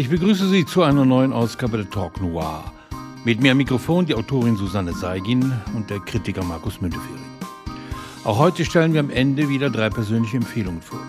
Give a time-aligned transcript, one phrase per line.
[0.00, 2.72] Ich begrüße Sie zu einer neuen Ausgabe der Talk Noir.
[3.26, 7.20] Mit mir am Mikrofon die Autorin Susanne Seigin und der Kritiker Markus Müntefering.
[8.24, 11.00] Auch heute stellen wir am Ende wieder drei persönliche Empfehlungen vor.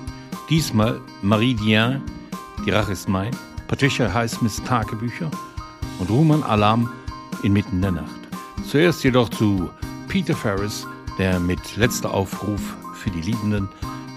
[0.50, 2.02] Diesmal Marie Dien,
[2.66, 3.32] Die Rache ist mein,
[3.70, 5.32] Patricia Highsmiths Tagebücher
[6.00, 6.92] und Ruman Alam,
[7.44, 8.20] Inmitten der Nacht.
[8.68, 9.70] Zuerst jedoch zu
[10.10, 10.86] Peter Ferris,
[11.18, 13.70] der mit letzter Aufruf für die Liebenden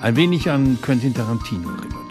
[0.03, 2.04] ein wenig an Quentin Tarantino erinnert.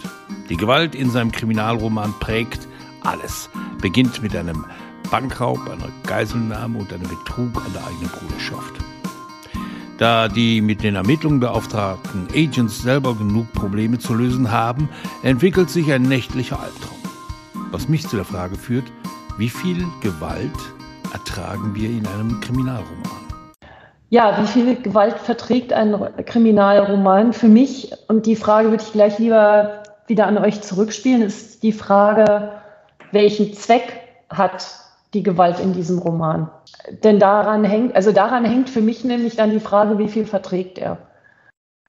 [0.53, 2.67] Die Gewalt in seinem Kriminalroman prägt
[3.01, 3.49] alles.
[3.81, 4.63] Beginnt mit einem
[5.09, 8.75] Bankraub, einer Geiselnahme und einem Betrug an der eigenen Bruderschaft.
[9.97, 14.89] Da die mit den Ermittlungen beauftragten Agents selber genug Probleme zu lösen haben,
[15.23, 16.99] entwickelt sich ein nächtlicher Albtraum.
[17.71, 18.85] Was mich zu der Frage führt,
[19.39, 20.51] wie viel Gewalt
[21.13, 23.23] ertragen wir in einem Kriminalroman?
[24.11, 25.95] Ja, wie viel Gewalt verträgt ein
[26.27, 27.33] Kriminalroman?
[27.33, 31.71] Für mich, und die Frage würde ich gleich lieber wieder an euch zurückspielen, ist die
[31.71, 32.51] Frage,
[33.11, 34.79] welchen Zweck hat
[35.13, 36.49] die Gewalt in diesem Roman?
[37.03, 40.77] Denn daran hängt, also daran hängt für mich nämlich dann die Frage, wie viel verträgt
[40.77, 40.97] er?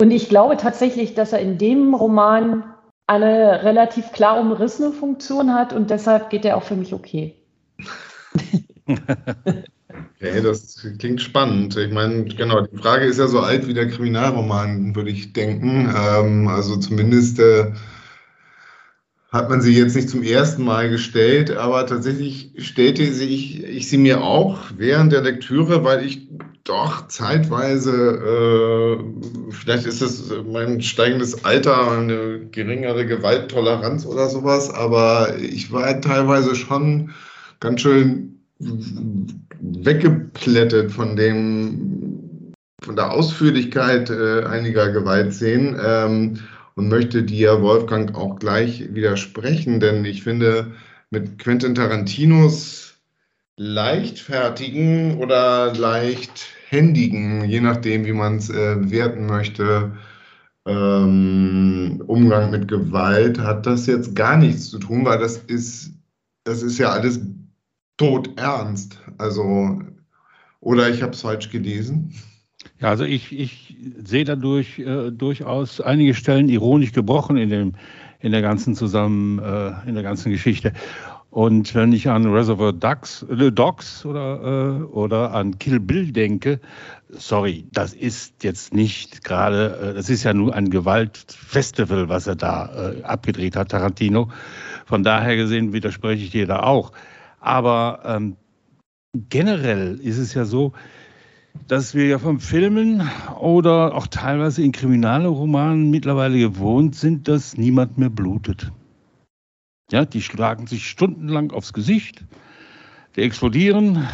[0.01, 2.65] Und ich glaube tatsächlich, dass er in dem Roman
[3.07, 7.37] eine relativ klar umrissene Funktion hat und deshalb geht er auch für mich okay.
[10.25, 11.77] Okay, das klingt spannend.
[11.77, 15.93] Ich meine, genau, die Frage ist ja so alt wie der Kriminalroman, würde ich denken.
[15.95, 17.73] Ähm, also zumindest äh,
[19.35, 23.89] hat man sie jetzt nicht zum ersten Mal gestellt, aber tatsächlich stellte sie ich, ich
[23.89, 26.29] sie mir auch während der Lektüre, weil ich
[26.63, 28.97] doch zeitweise, äh,
[29.51, 36.55] vielleicht ist es mein steigendes Alter, eine geringere Gewalttoleranz oder sowas, aber ich war teilweise
[36.55, 37.11] schon
[37.59, 38.39] ganz schön
[39.61, 42.53] weggeplättet von dem,
[42.85, 45.77] von der Ausführlichkeit äh, einiger Gewaltszenen.
[45.85, 46.39] Ähm,
[46.75, 50.73] und möchte dir, Wolfgang, auch gleich widersprechen, denn ich finde,
[51.11, 52.95] mit Quentin Tarantinos
[53.57, 59.93] leichtfertigen oder leichthändigen, je nachdem, wie man es äh, bewerten möchte,
[60.67, 65.93] ähm, Umgang mit Gewalt hat das jetzt gar nichts zu tun, weil das ist,
[66.45, 67.21] das ist ja alles
[67.97, 68.99] todernst.
[69.19, 69.81] Also,
[70.61, 72.15] oder ich habe es falsch gelesen.
[72.81, 73.64] Ja, also ich, ich
[74.05, 77.73] sehe dadurch äh, durchaus einige Stellen ironisch gebrochen in, dem,
[78.21, 80.73] in der ganzen zusammen, äh, in der ganzen Geschichte.
[81.35, 86.61] Und wenn ich an Reservoir Dogs, äh, Dogs oder, äh, oder an Kill Bill denke,
[87.09, 92.37] sorry, das ist jetzt nicht gerade, äh, das ist ja nur ein Gewaltfestival, was er
[92.37, 94.31] da äh, abgedreht hat, Tarantino.
[94.87, 96.93] Von daher gesehen widerspreche ich dir da auch.
[97.41, 98.37] Aber ähm,
[99.29, 100.73] generell ist es ja so,
[101.69, 103.09] dass wir ja vom Filmen
[103.41, 108.71] oder auch teilweise in Kriminalromanen mittlerweile gewohnt sind, dass niemand mehr blutet.
[109.91, 112.25] Ja, die schlagen sich stundenlang aufs Gesicht,
[113.17, 114.07] die explodieren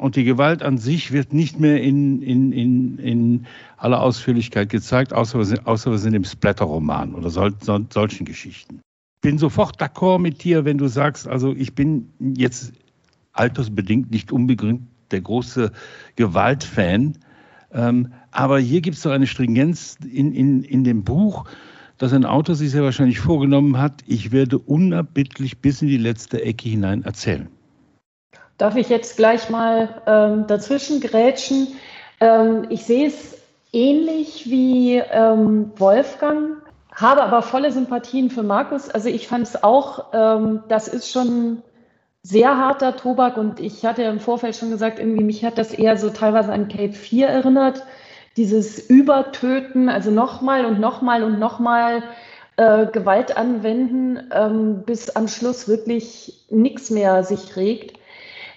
[0.00, 3.46] und die Gewalt an sich wird nicht mehr in, in, in, in
[3.76, 8.24] aller Ausführlichkeit gezeigt, außer wir sind, außer wir sind im Splatter-Roman oder sol, sol, solchen
[8.24, 8.80] Geschichten.
[9.16, 12.72] Ich bin sofort d'accord mit dir, wenn du sagst, also ich bin jetzt
[13.32, 15.72] altersbedingt nicht unbegründet der große
[16.16, 17.18] Gewaltfan.
[17.72, 21.44] Ähm, aber hier gibt es doch eine Stringenz in, in, in dem Buch,
[21.98, 26.42] dass ein Autor sich sehr wahrscheinlich vorgenommen hat, ich werde unerbittlich bis in die letzte
[26.42, 27.48] Ecke hinein erzählen.
[28.58, 31.68] Darf ich jetzt gleich mal ähm, dazwischen grätschen?
[32.20, 33.36] Ähm, ich sehe es
[33.72, 36.62] ähnlich wie ähm, Wolfgang,
[36.94, 38.88] habe aber volle Sympathien für Markus.
[38.88, 41.62] Also ich fand es auch, ähm, das ist schon
[42.26, 45.96] sehr harter Tobak und ich hatte im Vorfeld schon gesagt, irgendwie mich hat das eher
[45.96, 47.84] so teilweise an Cape 4 erinnert.
[48.36, 52.02] Dieses Übertöten, also nochmal und nochmal und nochmal
[52.56, 57.96] äh, Gewalt anwenden, ähm, bis am Schluss wirklich nichts mehr sich regt.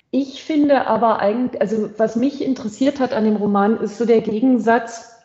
[0.09, 4.21] Ich finde aber eigentlich, also was mich interessiert hat an dem Roman, ist so der
[4.21, 5.15] Gegensatz,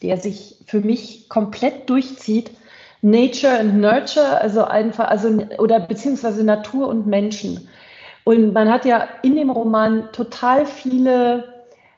[0.00, 2.52] der sich für mich komplett durchzieht
[3.04, 5.28] Nature and Nurture, also einfach, also
[5.58, 7.68] oder beziehungsweise Natur und Menschen.
[8.24, 11.44] Und man hat ja in dem Roman total viele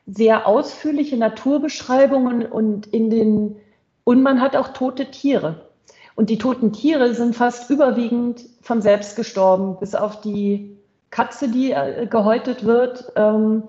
[0.05, 3.55] sehr ausführliche Naturbeschreibungen und in den
[4.03, 5.69] und man hat auch tote Tiere.
[6.15, 10.77] Und die toten Tiere sind fast überwiegend von selbst gestorben, bis auf die
[11.09, 13.13] Katze, die äh, gehäutet wird.
[13.15, 13.63] Ähm,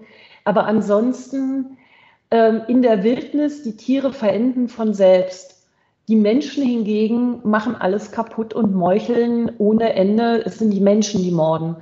[0.45, 1.77] aber ansonsten
[2.33, 5.58] ähm, in der Wildnis, die Tiere verenden von selbst.
[6.09, 10.43] Die Menschen hingegen machen alles kaputt und meucheln ohne Ende.
[10.45, 11.77] Es sind die Menschen, die morden.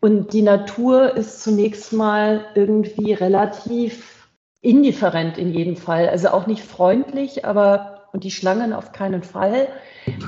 [0.00, 4.28] Und die Natur ist zunächst mal irgendwie relativ
[4.60, 6.10] indifferent in jedem Fall.
[6.10, 9.68] Also auch nicht freundlich, aber und die Schlangen auf keinen Fall.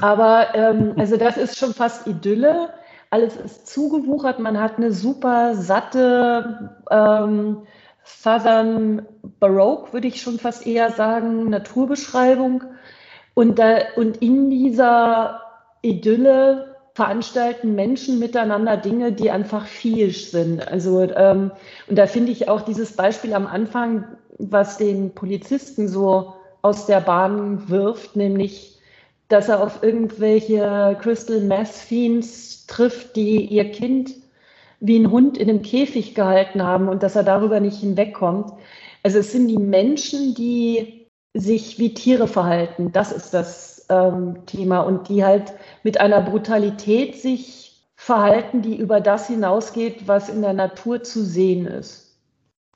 [0.01, 2.71] Aber ähm, also das ist schon fast Idylle.
[3.11, 7.63] alles ist zugewuchert, man hat eine super satte ähm,
[8.05, 9.07] Southern
[9.39, 12.65] Baroque, würde ich schon fast eher sagen, Naturbeschreibung.
[13.35, 15.41] Und, da, und in dieser
[15.83, 20.67] Idylle veranstalten Menschen miteinander Dinge, die einfach fiesch sind.
[20.69, 21.51] Also ähm,
[21.89, 24.05] und da finde ich auch dieses Beispiel am Anfang,
[24.39, 28.79] was den Polizisten so aus der Bahn wirft, nämlich,
[29.29, 34.13] dass er auf irgendwelche Crystal Meth Fiends trifft, die ihr Kind
[34.81, 38.53] wie ein Hund in einem Käfig gehalten haben und dass er darüber nicht hinwegkommt.
[39.03, 41.02] Also es sind die Menschen, die
[41.35, 42.93] sich wie Tiere verhalten.
[42.93, 45.53] Das ist das ähm, Thema und die halt
[45.83, 51.67] mit einer Brutalität sich verhalten, die über das hinausgeht, was in der Natur zu sehen
[51.67, 52.19] ist.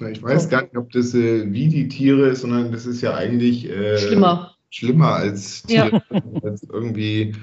[0.00, 0.48] Ich weiß so.
[0.50, 3.98] gar nicht, ob das äh, wie die Tiere ist, sondern das ist ja eigentlich äh,
[3.98, 4.54] schlimmer.
[4.70, 6.22] Schlimmer als Tiere, ja.
[6.42, 7.34] als irgendwie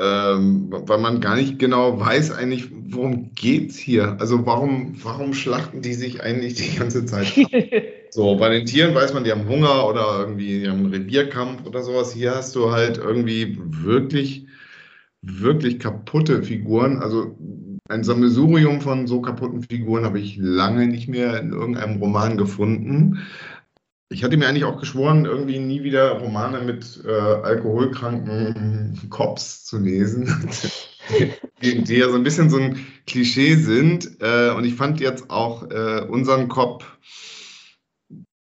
[0.00, 4.16] ähm, weil man gar nicht genau weiß eigentlich, worum geht es hier?
[4.20, 7.26] Also warum, warum schlachten die sich eigentlich die ganze Zeit
[8.10, 11.82] so, bei den Tieren weiß man, die haben Hunger oder irgendwie haben einen Revierkampf oder
[11.82, 12.12] sowas.
[12.12, 14.46] Hier hast du halt irgendwie wirklich,
[15.22, 17.02] wirklich kaputte Figuren.
[17.02, 17.36] Also
[17.88, 23.26] ein Sammelsurium von so kaputten Figuren habe ich lange nicht mehr in irgendeinem Roman gefunden.
[24.10, 29.78] Ich hatte mir eigentlich auch geschworen, irgendwie nie wieder Romane mit äh, alkoholkranken Cops zu
[29.78, 30.48] lesen,
[31.62, 34.20] die, die, ja so ein bisschen so ein Klischee sind.
[34.20, 36.84] Äh, und ich fand jetzt auch äh, unseren Cop,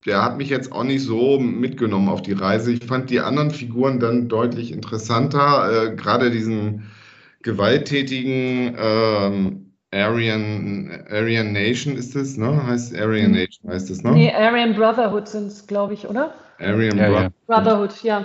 [0.07, 2.73] der hat mich jetzt auch nicht so mitgenommen auf die Reise.
[2.73, 6.91] Ich fand die anderen Figuren dann deutlich interessanter, äh, gerade diesen
[7.43, 12.67] gewalttätigen ähm, Aryan, Aryan Nation ist es, ne?
[12.67, 13.33] Heißt Aryan hm.
[13.33, 14.13] Nation heißt es, ne?
[14.13, 16.35] Nee, Aryan Brotherhood sind es, glaube ich, oder?
[16.59, 18.25] Aryan ja, Bro Brotherhood, ja.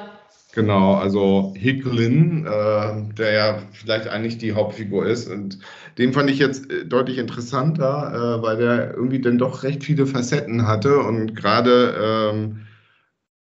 [0.58, 5.30] Genau, also Hicklin, äh, der ja vielleicht eigentlich die Hauptfigur ist.
[5.30, 5.60] Und
[6.00, 10.08] den fand ich jetzt äh, deutlich interessanter, äh, weil der irgendwie dann doch recht viele
[10.08, 11.94] Facetten hatte und gerade
[12.42, 12.62] ähm,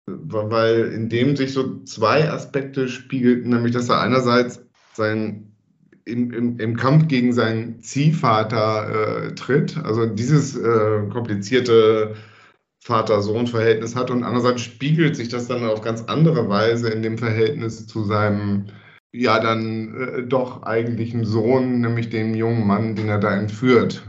[0.06, 4.64] weil in dem sich so zwei Aspekte spiegelten, nämlich dass er einerseits
[4.94, 5.52] sein
[6.06, 12.14] im, im, im Kampf gegen seinen Ziehvater äh, tritt, also dieses äh, komplizierte
[12.82, 17.86] Vater-Sohn-Verhältnis hat und andererseits spiegelt sich das dann auf ganz andere Weise in dem Verhältnis
[17.86, 18.66] zu seinem
[19.12, 24.02] ja dann äh, doch eigentlichen Sohn, nämlich dem jungen Mann, den er da entführt.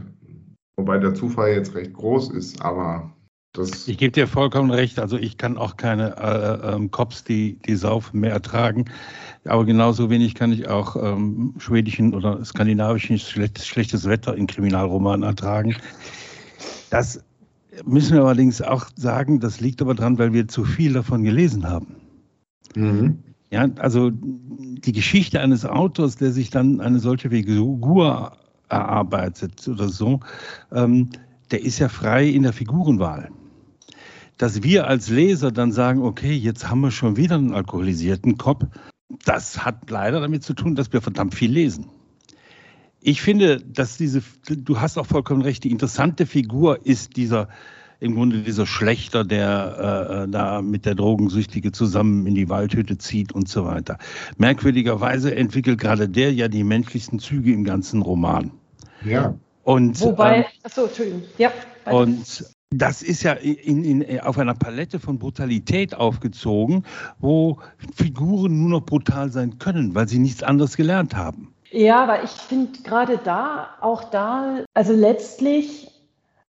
[0.76, 3.14] Wobei der Zufall jetzt recht groß ist, aber
[3.52, 3.86] das.
[3.86, 4.98] Ich gebe dir vollkommen recht.
[4.98, 8.86] Also ich kann auch keine äh, ähm, Cops, die, die saufen, mehr ertragen.
[9.44, 15.22] Aber genauso wenig kann ich auch ähm, schwedischen oder skandinavischen schlechtes, schlechtes Wetter in Kriminalromanen
[15.22, 15.76] ertragen.
[16.90, 17.22] Das
[17.84, 21.68] müssen wir allerdings auch sagen, das liegt aber daran, weil wir zu viel davon gelesen
[21.68, 21.96] haben.
[22.74, 23.18] Mhm.
[23.50, 28.32] Ja, also die Geschichte eines Autors, der sich dann eine solche Figur
[28.68, 30.20] erarbeitet oder so,
[30.72, 31.10] ähm,
[31.50, 33.30] der ist ja frei in der Figurenwahl.
[34.38, 38.64] Dass wir als Leser dann sagen, okay, jetzt haben wir schon wieder einen alkoholisierten Kopf,
[39.24, 41.86] das hat leider damit zu tun, dass wir verdammt viel lesen.
[43.06, 47.50] Ich finde, dass diese, du hast auch vollkommen recht, die interessante Figur ist dieser,
[48.00, 52.96] im Grunde dieser Schlechter, der äh, äh, da mit der Drogensüchtige zusammen in die Waldhütte
[52.96, 53.98] zieht und so weiter.
[54.38, 58.52] Merkwürdigerweise entwickelt gerade der ja die menschlichsten Züge im ganzen Roman.
[59.04, 59.34] Ja.
[59.64, 61.24] Und, Wobei, ähm, achso, Entschuldigung.
[61.36, 61.52] Ja.
[61.84, 66.84] Und das ist ja in, in, auf einer Palette von Brutalität aufgezogen,
[67.18, 67.58] wo
[67.94, 71.53] Figuren nur noch brutal sein können, weil sie nichts anderes gelernt haben.
[71.76, 75.90] Ja, aber ich finde gerade da, auch da, also letztlich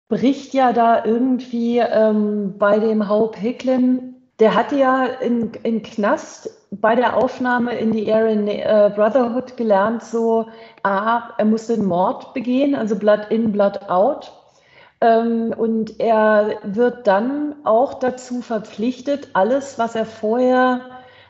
[0.09, 6.50] bricht ja da irgendwie ähm, bei dem Hope Hicklin, der hatte ja in, in Knast
[6.73, 10.49] bei der Aufnahme in die Aryan äh, Brotherhood gelernt, so,
[10.83, 14.33] ah, er musste einen Mord begehen, also Blood in, Blood out.
[15.00, 20.80] Ähm, und er wird dann auch dazu verpflichtet, alles, was er vorher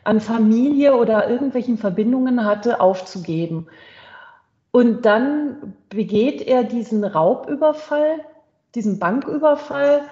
[0.04, 3.66] an Familie oder irgendwelchen Verbindungen hatte, aufzugeben.
[4.70, 8.20] Und dann begeht er diesen Raubüberfall,
[8.74, 10.02] diesen Banküberfall,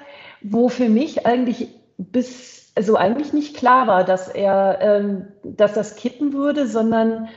[0.40, 1.68] wo für mich eigentlich
[1.99, 7.28] bis, also eigentlich nicht klar war, dass er, ähm, dass das kippen würde, sondern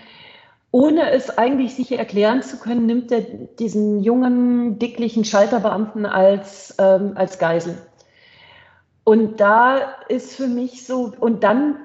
[0.71, 7.13] ohne es eigentlich sich erklären zu können, nimmt er diesen jungen, dicklichen Schalterbeamten als, ähm,
[7.15, 7.77] als Geisel.
[9.05, 11.77] Und da ist für mich so, und dann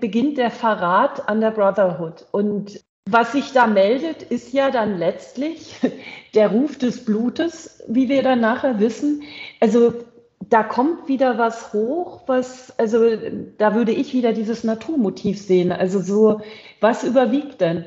[0.00, 2.26] beginnt der Verrat an der Brotherhood.
[2.32, 5.76] Und was sich da meldet, ist ja dann letztlich
[6.34, 9.22] der Ruf des Blutes, wie wir dann nachher wissen.
[9.60, 9.92] Also
[10.40, 12.98] da kommt wieder was hoch, was, also
[13.58, 15.70] da würde ich wieder dieses Naturmotiv sehen.
[15.70, 16.40] Also so,
[16.80, 17.84] was überwiegt denn?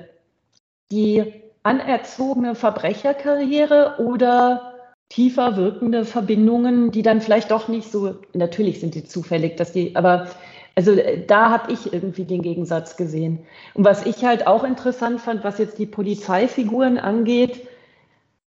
[0.91, 4.74] die anerzogene Verbrecherkarriere oder
[5.09, 9.95] tiefer wirkende Verbindungen, die dann vielleicht doch nicht so, natürlich sind die zufällig, dass die,
[9.95, 10.27] aber
[10.75, 13.39] also äh, da habe ich irgendwie den Gegensatz gesehen.
[13.73, 17.67] Und was ich halt auch interessant fand, was jetzt die Polizeifiguren angeht,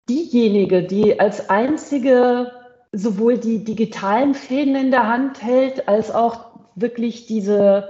[0.10, 2.52] diejenige, die als einzige
[2.92, 7.90] sowohl die digitalen Fäden in der Hand hält, als auch wirklich diese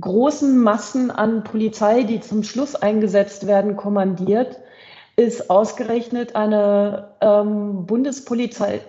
[0.00, 4.58] großen Massen an Polizei, die zum Schluss eingesetzt werden, kommandiert,
[5.16, 8.80] ist ausgerechnet eine ähm, Bundespolizei,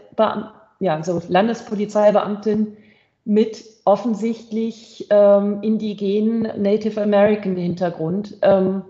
[0.80, 2.78] ja, so Landespolizeibeamtin
[3.26, 8.38] mit offensichtlich ähm, indigenen Native American Hintergrund.
[8.42, 8.84] Ähm,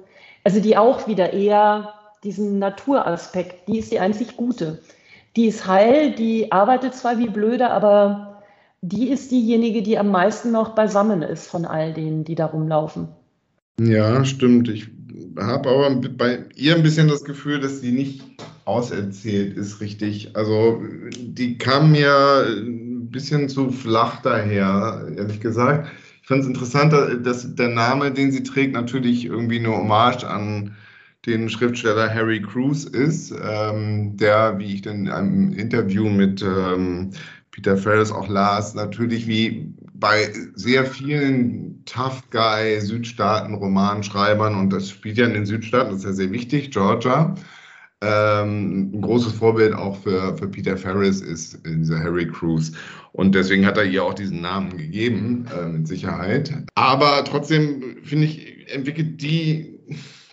[0.43, 4.81] also die auch wieder eher diesen Naturaspekt, die ist die einzig gute.
[5.35, 8.43] Die ist heil, die arbeitet zwar wie blöde, aber
[8.81, 13.09] die ist diejenige, die am meisten noch beisammen ist von all denen, die da rumlaufen.
[13.79, 14.69] Ja, stimmt.
[14.69, 14.87] Ich
[15.37, 18.23] habe aber bei ihr ein bisschen das Gefühl, dass sie nicht
[18.63, 20.35] auserzählt ist, richtig.
[20.35, 20.81] Also
[21.19, 25.89] die kam mir ein bisschen zu flach daher, ehrlich gesagt.
[26.21, 26.93] Ich fand es interessant,
[27.25, 30.75] dass der Name, den sie trägt, natürlich irgendwie eine Hommage an
[31.25, 37.11] den Schriftsteller Harry Cruz ist, ähm, der, wie ich in einem Interview mit ähm,
[37.51, 44.89] Peter Ferris auch las, natürlich wie bei sehr vielen Tough Guy Südstaaten Romanschreibern und das
[44.89, 47.35] spielt ja in den Südstaaten, das ist ja sehr wichtig, Georgia.
[48.01, 52.73] Ähm, ein großes Vorbild auch für, für Peter Ferris ist dieser Harry Cruz.
[53.13, 56.53] Und deswegen hat er ihr auch diesen Namen gegeben, äh, mit Sicherheit.
[56.75, 59.79] Aber trotzdem, finde ich, entwickelt die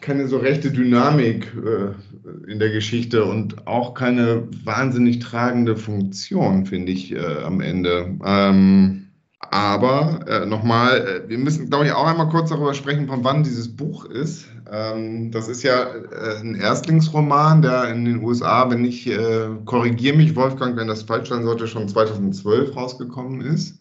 [0.00, 6.92] keine so rechte Dynamik äh, in der Geschichte und auch keine wahnsinnig tragende Funktion, finde
[6.92, 8.18] ich, äh, am Ende.
[8.24, 9.01] Ähm,
[9.50, 13.42] aber äh, nochmal, äh, wir müssen, glaube ich, auch einmal kurz darüber sprechen, von wann
[13.42, 14.46] dieses Buch ist.
[14.70, 20.16] Ähm, das ist ja äh, ein Erstlingsroman, der in den USA, wenn ich äh, korrigiere
[20.16, 23.78] mich, Wolfgang, wenn das falsch sein sollte, schon 2012 rausgekommen ist.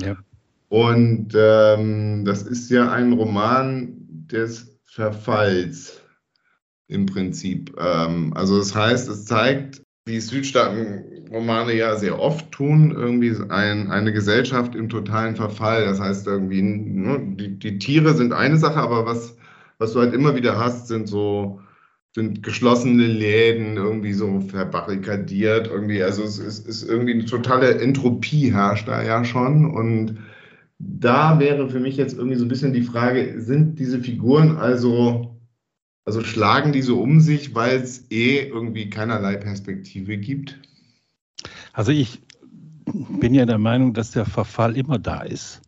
[0.00, 0.16] Ja.
[0.68, 6.00] Und ähm, das ist ja ein Roman des Verfalls
[6.88, 7.74] im Prinzip.
[7.78, 10.20] Ähm, also das heißt, es zeigt, wie
[11.32, 15.84] Südstaaten-Romane ja sehr oft tun, irgendwie ein, eine Gesellschaft im totalen Verfall.
[15.84, 19.36] Das heißt irgendwie, ne, die, die Tiere sind eine Sache, aber was,
[19.78, 21.60] was du halt immer wieder hast, sind so
[22.14, 26.02] sind geschlossene Läden irgendwie so verbarrikadiert irgendwie.
[26.02, 30.18] Also es ist, ist irgendwie eine totale Entropie herrscht da ja schon und
[30.78, 35.38] da wäre für mich jetzt irgendwie so ein bisschen die Frage, sind diese Figuren also,
[36.04, 40.58] also schlagen die so um sich, weil es eh irgendwie keinerlei Perspektive gibt?
[41.72, 42.20] Also ich
[42.84, 45.60] bin ja der Meinung, dass der Verfall immer da ist.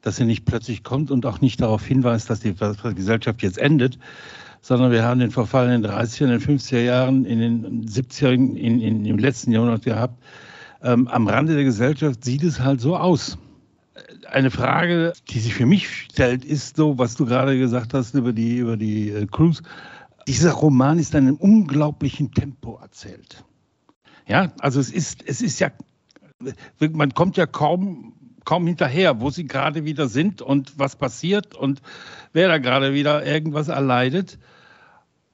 [0.00, 3.98] Dass er nicht plötzlich kommt und auch nicht darauf hinweist, dass die Gesellschaft jetzt endet,
[4.60, 8.32] sondern wir haben den Verfall in den 30er, in den 50er Jahren, in den 70er,
[8.32, 10.22] in, in, im letzten Jahrhundert gehabt.
[10.82, 13.38] Ähm, am Rande der Gesellschaft sieht es halt so aus
[14.30, 18.32] eine Frage, die sich für mich stellt, ist so, was du gerade gesagt hast über
[18.32, 19.62] die, über die äh, Cruise.
[20.26, 23.44] Dieser Roman ist in einem unglaublichen Tempo erzählt.
[24.28, 25.70] Ja, also es ist, es ist ja,
[26.78, 28.12] man kommt ja kaum,
[28.44, 31.80] kaum hinterher, wo sie gerade wieder sind und was passiert und
[32.34, 34.38] wer da gerade wieder irgendwas erleidet.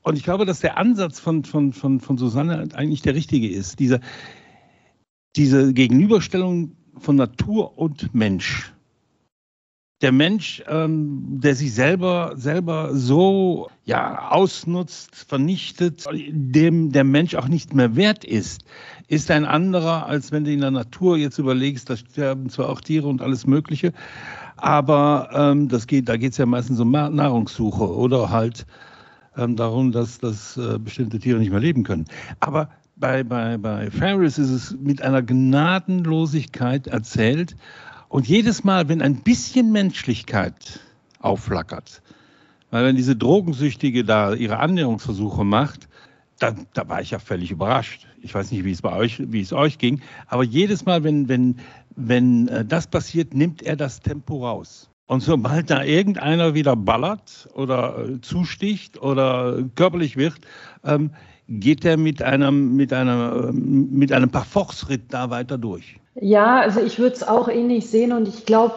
[0.02, 3.80] Und ich glaube, dass der Ansatz von, von, von, von Susanne eigentlich der richtige ist.
[3.80, 4.00] Diese,
[5.34, 8.72] diese Gegenüberstellung von Natur und Mensch
[10.02, 17.48] der Mensch, ähm, der sich selber, selber so ja, ausnutzt, vernichtet, dem der Mensch auch
[17.48, 18.64] nicht mehr wert ist,
[19.08, 22.80] ist ein anderer, als wenn du in der Natur jetzt überlegst, da sterben zwar auch
[22.80, 23.92] Tiere und alles Mögliche,
[24.56, 28.66] aber ähm, das geht, da geht es ja meistens um Nahrungssuche oder halt
[29.36, 32.06] ähm, darum, dass, dass äh, bestimmte Tiere nicht mehr leben können.
[32.40, 37.56] Aber bei, bei, bei Ferris ist es mit einer Gnadenlosigkeit erzählt,
[38.14, 40.78] und jedes Mal, wenn ein bisschen Menschlichkeit
[41.18, 42.00] aufflackert,
[42.70, 45.88] weil wenn diese Drogensüchtige da ihre Annäherungsversuche macht,
[46.38, 48.06] da, da, war ich ja völlig überrascht.
[48.22, 51.28] Ich weiß nicht, wie es bei euch, wie es euch ging, aber jedes Mal, wenn,
[51.28, 51.56] wenn,
[51.96, 54.88] wenn äh, das passiert, nimmt er das Tempo raus.
[55.06, 60.36] Und sobald da irgendeiner wieder ballert oder äh, zusticht oder körperlich wird,
[60.84, 61.10] ähm,
[61.48, 65.98] geht er mit einem, mit einer, mit einem Parforce-Ritt da weiter durch.
[66.14, 68.74] Ja, also ich würde es auch ähnlich sehen und ich glaube,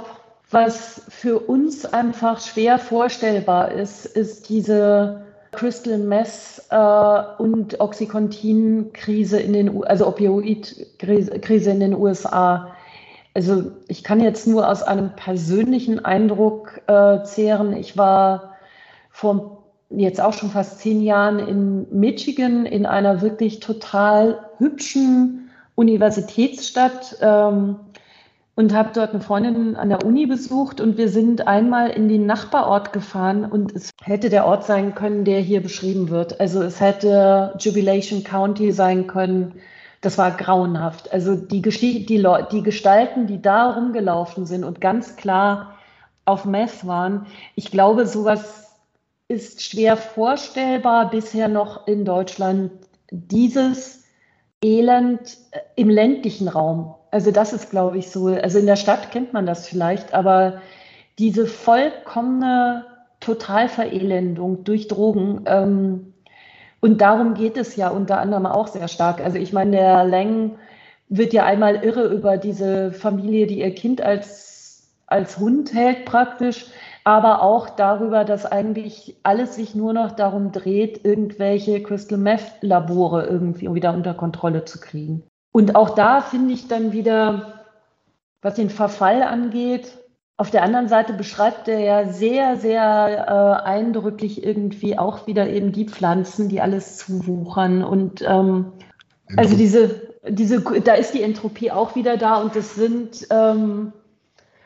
[0.50, 9.54] was für uns einfach schwer vorstellbar ist, ist diese Crystal Mess äh, und Oxycontin-Krise in
[9.54, 12.76] den, U also Opioid-Krise in den USA.
[13.34, 17.76] Also ich kann jetzt nur aus einem persönlichen Eindruck äh, zehren.
[17.76, 18.56] Ich war
[19.12, 25.47] vor jetzt auch schon fast zehn Jahren in Michigan in einer wirklich total hübschen
[25.78, 27.76] Universitätsstadt ähm,
[28.56, 32.26] und habe dort eine Freundin an der Uni besucht und wir sind einmal in den
[32.26, 36.42] Nachbarort gefahren und es hätte der Ort sein können, der hier beschrieben wird.
[36.42, 39.54] Also es hätte Jubilation County sein können.
[40.02, 41.14] Das war grauenhaft.
[41.14, 45.76] Also die, die, die Gestalten, die da rumgelaufen sind und ganz klar
[46.26, 48.74] auf Meth waren, ich glaube, sowas
[49.28, 52.72] ist schwer vorstellbar bisher noch in Deutschland.
[53.12, 54.07] Dieses
[54.62, 55.38] Elend
[55.76, 58.28] im ländlichen Raum also das ist, glaube ich, so.
[58.28, 60.62] Also in der Stadt kennt man das vielleicht, aber
[61.20, 62.86] diese vollkommene
[63.20, 65.42] Totalverelendung durch Drogen.
[65.46, 66.14] Ähm,
[66.80, 69.22] und darum geht es ja unter anderem auch sehr stark.
[69.22, 70.58] Also ich meine, der Lang
[71.10, 76.68] wird ja einmal irre über diese Familie, die ihr Kind als, als Hund hält praktisch,
[77.08, 83.26] aber auch darüber, dass eigentlich alles sich nur noch darum dreht, irgendwelche Crystal Meth Labore
[83.26, 85.24] irgendwie wieder unter Kontrolle zu kriegen.
[85.54, 87.64] Und auch da finde ich dann wieder,
[88.42, 89.98] was den Verfall angeht,
[90.36, 95.72] auf der anderen Seite beschreibt er ja sehr, sehr äh, eindrücklich irgendwie auch wieder eben
[95.72, 97.86] die Pflanzen, die alles zuwuchern.
[97.86, 98.74] Und ähm,
[99.38, 103.94] also diese, diese, da ist die Entropie auch wieder da und das sind, ähm,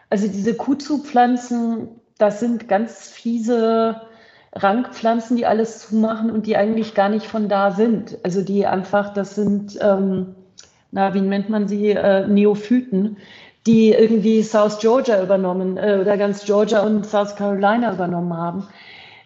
[0.09, 4.01] also diese Kuzu-Pflanzen, das sind ganz fiese
[4.53, 8.17] Rankpflanzen, die alles zumachen und die eigentlich gar nicht von da sind.
[8.23, 10.35] Also die einfach, das sind ähm,
[10.91, 13.17] na, wie nennt man sie, äh, Neophyten,
[13.65, 18.67] die irgendwie South Georgia übernommen äh, oder ganz Georgia und South Carolina übernommen haben.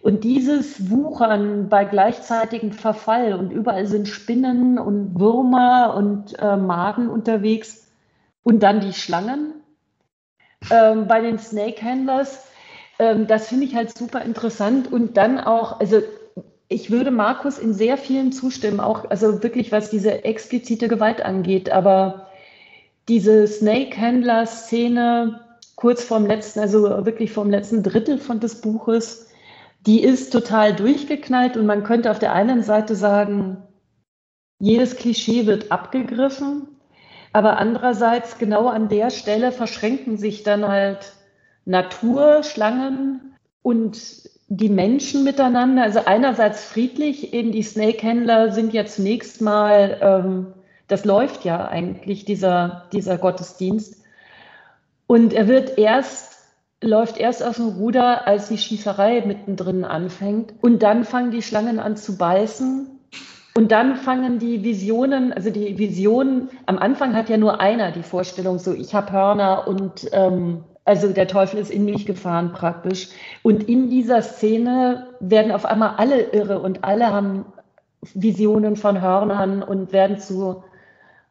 [0.02, 7.08] Und dieses Wuchern bei gleichzeitigem Verfall und überall sind Spinnen und Würmer und äh, Maden
[7.08, 7.88] unterwegs
[8.44, 9.54] und dann die Schlangen
[10.70, 12.46] ähm, bei den Snake Handlers.
[12.98, 14.92] Ähm, das finde ich halt super interessant.
[14.92, 16.02] Und dann auch, also
[16.68, 21.70] ich würde Markus in sehr vielen zustimmen, auch also wirklich was diese explizite Gewalt angeht.
[21.70, 22.28] Aber
[23.08, 25.40] diese Snake-Händler-Szene
[25.76, 29.28] kurz vorm letzten, also wirklich vorm letzten Drittel von des Buches,
[29.86, 31.56] die ist total durchgeknallt.
[31.56, 33.58] Und man könnte auf der einen Seite sagen,
[34.58, 36.68] jedes Klischee wird abgegriffen,
[37.32, 41.12] aber andererseits genau an der Stelle verschränken sich dann halt
[41.66, 49.42] Natur, Schlangen und die Menschen miteinander, also einerseits friedlich, eben die Snake-Händler sind ja zunächst
[49.42, 50.46] mal, ähm,
[50.86, 54.04] das läuft ja eigentlich, dieser, dieser Gottesdienst.
[55.08, 56.38] Und er wird erst,
[56.80, 60.54] läuft erst aus dem Ruder, als die Schießerei mittendrin anfängt.
[60.60, 62.86] Und dann fangen die Schlangen an zu beißen.
[63.56, 68.04] Und dann fangen die Visionen, also die Visionen, am Anfang hat ja nur einer die
[68.04, 73.08] Vorstellung, so ich habe Hörner und ähm, also der Teufel ist in mich gefahren praktisch.
[73.42, 77.44] Und in dieser Szene werden auf einmal alle irre und alle haben
[78.14, 80.62] Visionen von Hörnern und werden zu,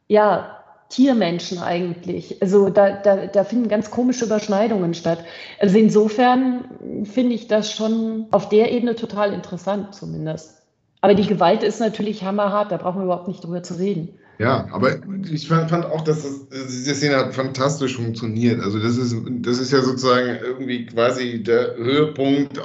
[0.07, 0.57] ja,
[0.89, 2.41] Tiermenschen eigentlich.
[2.41, 5.19] Also da, da, da finden ganz komische Überschneidungen statt.
[5.59, 10.61] Also insofern finde ich das schon auf der Ebene total interessant zumindest.
[11.01, 14.19] Aber die Gewalt ist natürlich hammerhart, da brauchen wir überhaupt nicht drüber zu reden.
[14.37, 14.97] Ja, aber
[15.31, 18.59] ich fand, auch, dass das, diese Szene hat fantastisch funktioniert.
[18.59, 22.61] Also das ist, das ist ja sozusagen irgendwie quasi der Höhepunkt, äh,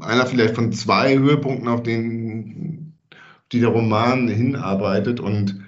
[0.00, 2.94] einer vielleicht von zwei Höhepunkten, auf denen
[3.52, 5.20] die der Roman hinarbeitet.
[5.20, 5.60] Und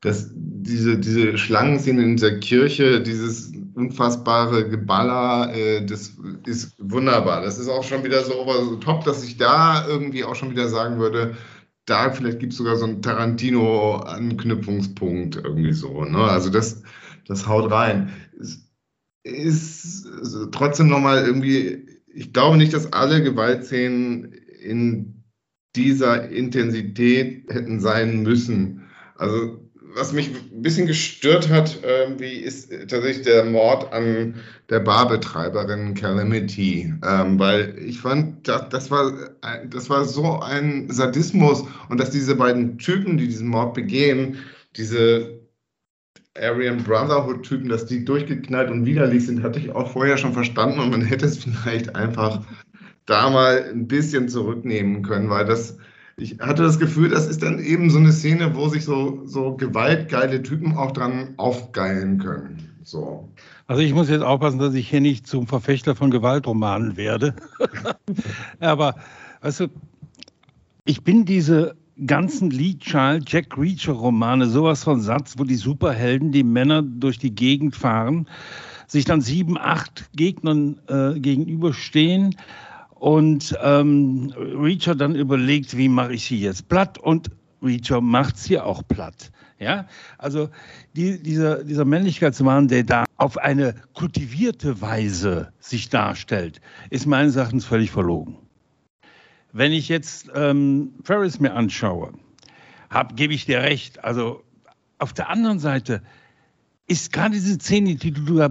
[0.00, 6.16] das, diese, diese Schlangenszene in dieser Kirche, dieses unfassbare Geballer, äh, das
[6.46, 7.42] ist wunderbar.
[7.42, 10.68] Das ist auch schon wieder so over top, dass ich da irgendwie auch schon wieder
[10.68, 11.36] sagen würde,
[11.86, 16.04] da vielleicht gibt es sogar so einen Tarantino-Anknüpfungspunkt irgendwie so.
[16.04, 16.18] Ne?
[16.18, 16.82] Also das,
[17.26, 18.12] das haut rein.
[19.22, 20.08] Es ist
[20.52, 25.22] trotzdem nochmal irgendwie, ich glaube nicht, dass alle Gewaltszenen in
[25.76, 28.88] dieser Intensität hätten sein müssen.
[29.16, 29.63] Also
[29.94, 34.34] was mich ein bisschen gestört hat, irgendwie ist tatsächlich der Mord an
[34.68, 39.12] der Barbetreiberin Calamity, ähm, weil ich fand, das, das, war,
[39.68, 44.38] das war so ein Sadismus und dass diese beiden Typen, die diesen Mord begehen,
[44.76, 45.40] diese
[46.36, 50.90] Aryan Brotherhood-Typen, dass die durchgeknallt und widerlich sind, hatte ich auch vorher schon verstanden und
[50.90, 52.44] man hätte es vielleicht einfach
[53.06, 55.78] da mal ein bisschen zurücknehmen können, weil das
[56.16, 59.56] ich hatte das Gefühl, das ist dann eben so eine Szene, wo sich so, so
[59.56, 62.70] gewaltgeile Typen auch dran aufgeilen können.
[62.84, 63.28] So.
[63.66, 67.34] Also ich muss jetzt aufpassen, dass ich hier nicht zum Verfechter von Gewaltromanen werde.
[68.60, 68.96] Aber
[69.40, 69.68] weißt du,
[70.84, 76.32] ich bin diese ganzen Lee Child, Jack Reacher Romane sowas von Satz, wo die Superhelden,
[76.32, 78.28] die Männer durch die Gegend fahren,
[78.86, 82.36] sich dann sieben, acht Gegnern äh, gegenüberstehen
[83.04, 87.30] Und ähm, Reacher dann überlegt, wie mache ich sie jetzt platt und
[87.62, 89.30] Reacher macht sie auch platt.
[89.58, 89.86] Ja,
[90.16, 90.48] also
[90.96, 97.66] die, dieser, dieser Männlichkeitswahn, der da auf eine kultivierte Weise sich darstellt, ist meines Erachtens
[97.66, 98.38] völlig verlogen.
[99.52, 102.14] Wenn ich jetzt ähm, Ferris mir anschaue,
[103.16, 104.02] gebe ich dir recht.
[104.02, 104.42] Also
[104.98, 106.00] auf der anderen Seite
[106.86, 108.48] ist gerade diese Szene, die du da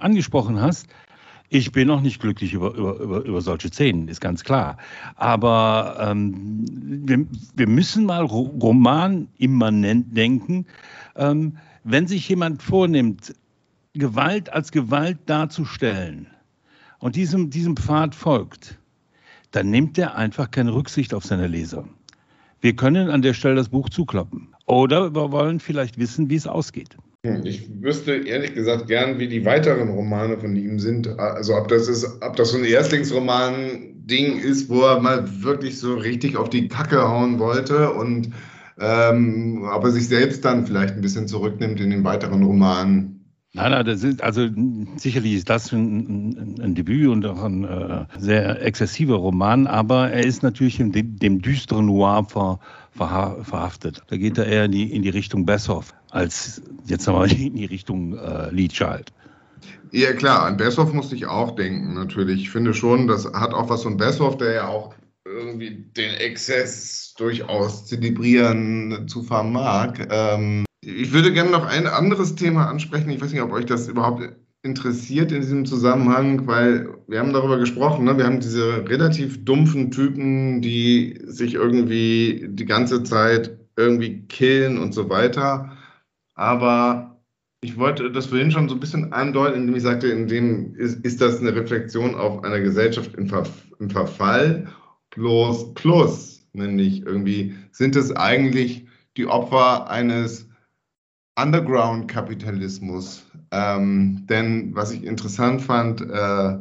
[0.00, 0.86] angesprochen hast,
[1.54, 4.76] ich bin noch nicht glücklich über, über, über, über solche Szenen, ist ganz klar.
[5.14, 6.64] Aber ähm,
[7.06, 10.66] wir, wir, müssen mal Roman immanent denken.
[11.14, 13.36] Ähm, wenn sich jemand vornimmt,
[13.92, 16.26] Gewalt als Gewalt darzustellen
[16.98, 18.76] und diesem, diesem Pfad folgt,
[19.52, 21.84] dann nimmt er einfach keine Rücksicht auf seine Leser.
[22.62, 24.48] Wir können an der Stelle das Buch zuklappen.
[24.66, 26.96] Oder wir wollen vielleicht wissen, wie es ausgeht.
[27.24, 31.08] Hm, ich wüsste ehrlich gesagt gern, wie die weiteren Romane von ihm sind.
[31.18, 35.94] Also ob das ist, ob das so ein Erstlingsroman-Ding ist, wo er mal wirklich so
[35.94, 38.30] richtig auf die Kacke hauen wollte und
[38.78, 43.14] ähm, ob er sich selbst dann vielleicht ein bisschen zurücknimmt in den weiteren Romanen.
[43.56, 44.48] Nein, nein, das ist, also
[44.96, 50.10] sicherlich ist das ein, ein, ein Debüt und auch ein äh, sehr exzessiver Roman, aber
[50.10, 52.58] er ist natürlich in dem, dem düsteren Noir ver,
[52.96, 54.02] ver, verhaftet.
[54.08, 57.64] Da geht er eher in die, in die Richtung Bessoff als jetzt nochmal in die
[57.64, 59.12] Richtung äh, Liedchild.
[59.92, 62.42] Ja, klar, an Bessoff musste ich auch denken, natürlich.
[62.42, 67.14] Ich finde schon, das hat auch was von Bessoff, der ja auch irgendwie den Exzess
[67.16, 69.94] durchaus zelebrieren zu vermag.
[70.10, 73.08] Ähm, ich würde gerne noch ein anderes Thema ansprechen.
[73.10, 77.58] Ich weiß nicht, ob euch das überhaupt interessiert in diesem Zusammenhang, weil wir haben darüber
[77.58, 78.16] gesprochen, ne?
[78.16, 84.94] wir haben diese relativ dumpfen Typen, die sich irgendwie die ganze Zeit irgendwie killen und
[84.94, 85.76] so weiter.
[86.34, 87.20] Aber
[87.60, 91.04] ich wollte das vorhin schon so ein bisschen andeuten, indem ich sagte, in dem ist,
[91.04, 93.44] ist das eine Reflexion auf eine Gesellschaft im, Ver,
[93.78, 94.66] im Verfall
[95.10, 100.48] plus plus, nämlich irgendwie sind es eigentlich die Opfer eines
[101.38, 103.24] Underground-Kapitalismus.
[103.50, 106.58] Ähm, denn was ich interessant fand, äh,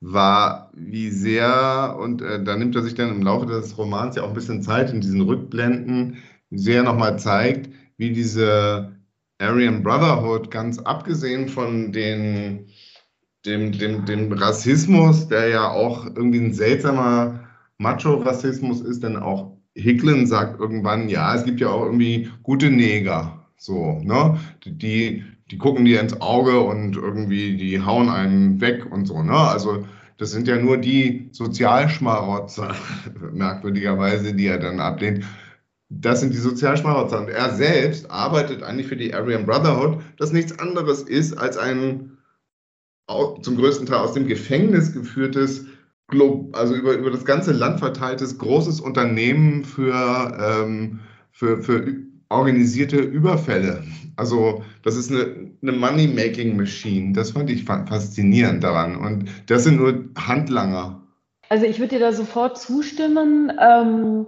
[0.00, 4.22] war, wie sehr, und äh, da nimmt er sich dann im Laufe des Romans ja
[4.22, 6.18] auch ein bisschen Zeit in diesen Rückblenden,
[6.50, 8.96] sehr nochmal zeigt, wie diese
[9.38, 12.66] Aryan Brotherhood, ganz abgesehen von den,
[13.46, 17.40] dem, dem, dem Rassismus, der ja auch irgendwie ein seltsamer
[17.78, 23.46] Macho-Rassismus ist, denn auch Hicklin sagt irgendwann, ja, es gibt ja auch irgendwie gute Neger.
[23.56, 24.38] So, ne?
[24.64, 29.36] Die, die gucken dir ins Auge und irgendwie, die hauen einen weg und so, ne?
[29.36, 29.86] Also,
[30.16, 32.74] das sind ja nur die Sozialschmarotzer,
[33.32, 35.24] merkwürdigerweise, die er dann ablehnt.
[35.90, 37.20] Das sind die Sozialschmarotzer.
[37.20, 42.16] Und er selbst arbeitet eigentlich für die Aryan Brotherhood, das nichts anderes ist als ein
[43.42, 45.66] zum größten Teil aus dem Gefängnis geführtes,
[46.52, 51.94] also über, über das ganze Land verteiltes großes Unternehmen für, ähm, für, für
[52.32, 53.84] organisierte Überfälle.
[54.16, 57.12] Also das ist eine, eine Money-Making-Machine.
[57.12, 58.96] Das fand ich faszinierend daran.
[58.96, 61.02] Und das sind nur Handlanger.
[61.48, 64.26] Also ich würde dir da sofort zustimmen, ähm,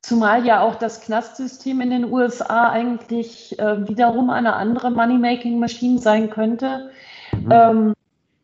[0.00, 6.30] zumal ja auch das Knastsystem in den USA eigentlich äh, wiederum eine andere Money-Making-Machine sein
[6.30, 6.90] könnte.
[7.32, 7.50] Mhm.
[7.50, 7.94] Ähm,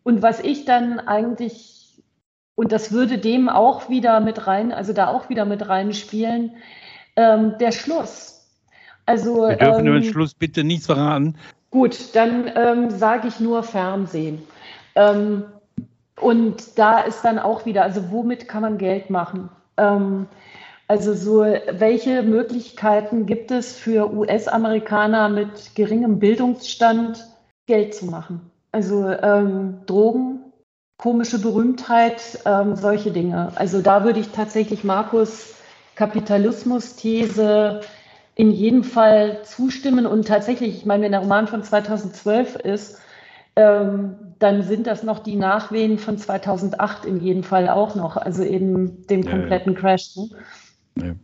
[0.02, 2.02] und was ich dann eigentlich,
[2.54, 6.56] und das würde dem auch wieder mit rein, also da auch wieder mit reinspielen,
[7.16, 8.41] ähm, der Schluss.
[9.06, 11.36] Also, Wir dürfen ähm, im Schluss bitte nichts verraten.
[11.70, 14.42] Gut, dann ähm, sage ich nur Fernsehen.
[14.94, 15.44] Ähm,
[16.20, 19.48] und da ist dann auch wieder, also womit kann man Geld machen?
[19.76, 20.26] Ähm,
[20.86, 27.26] also so, welche Möglichkeiten gibt es für US-Amerikaner mit geringem Bildungsstand
[27.66, 28.50] Geld zu machen?
[28.72, 30.52] Also ähm, Drogen,
[30.98, 33.52] komische Berühmtheit, ähm, solche Dinge.
[33.54, 35.54] Also da würde ich tatsächlich Markus
[35.94, 37.80] Kapitalismus-These
[38.34, 40.06] in jedem Fall zustimmen.
[40.06, 42.98] Und tatsächlich, ich meine, wenn der Roman von 2012 ist,
[43.56, 48.42] ähm, dann sind das noch die Nachwehen von 2008 in jedem Fall auch noch, also
[48.42, 49.80] eben dem kompletten ja, ja.
[49.80, 50.16] Crash.
[50.16, 50.28] Ne?
[50.96, 51.14] Ja.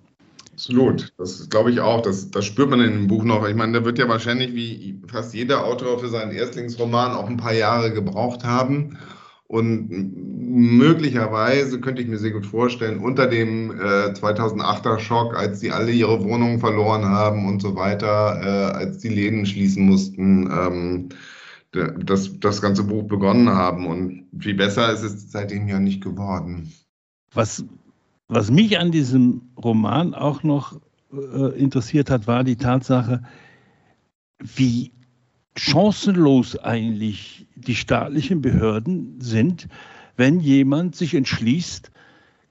[0.53, 2.03] Absolut, das glaube ich auch.
[2.03, 3.47] Das, das spürt man in dem Buch noch.
[3.47, 7.37] Ich meine, da wird ja wahrscheinlich wie fast jeder Autor für seinen Erstlingsroman auch ein
[7.37, 8.99] paar Jahre gebraucht haben.
[9.48, 15.70] Und möglicherweise könnte ich mir sehr gut vorstellen, unter dem äh, 2008er Schock, als die
[15.70, 21.08] alle ihre Wohnungen verloren haben und so weiter, äh, als die Läden schließen mussten, ähm,
[22.04, 23.87] das, das ganze Buch begonnen haben.
[23.87, 26.70] Und viel besser ist es seitdem ja nicht geworden.
[27.32, 27.64] Was,
[28.28, 30.78] was mich an diesem Roman auch noch
[31.11, 33.22] äh, interessiert hat, war die Tatsache,
[34.40, 34.92] wie
[35.59, 39.68] chancenlos eigentlich die staatlichen Behörden sind,
[40.16, 41.90] wenn jemand sich entschließt,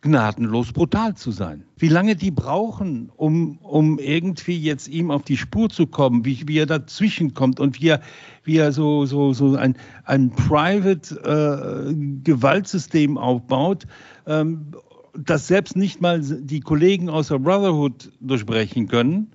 [0.02, 1.64] gnadenlos brutal zu sein.
[1.78, 6.48] Wie lange die brauchen, um, um irgendwie jetzt ihm auf die Spur zu kommen, wie,
[6.48, 8.02] wie er dazwischen kommt und wie er,
[8.44, 13.88] wie er so, so, so ein, ein private äh, aufbaut,
[14.28, 14.72] ähm,
[15.18, 19.32] das selbst nicht mal die Kollegen aus der Brotherhood durchbrechen können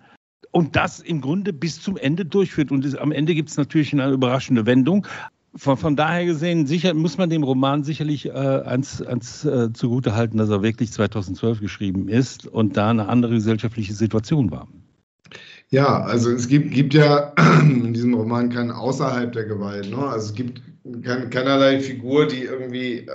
[0.53, 2.71] und das im Grunde bis zum Ende durchführt.
[2.71, 5.07] Und es, am Ende gibt es natürlich eine überraschende Wendung.
[5.55, 10.49] Von, von, daher gesehen, sicher muss man dem Roman sicherlich äh, äh, zugute halten, dass
[10.49, 14.69] er wirklich 2012 geschrieben ist und da eine andere gesellschaftliche Situation war.
[15.69, 19.91] Ja, also es gibt, gibt ja in diesem Roman kein außerhalb der Gewalt.
[19.91, 19.99] Ne?
[19.99, 20.63] Also es gibt
[21.03, 23.07] kein, keinerlei Figur, die irgendwie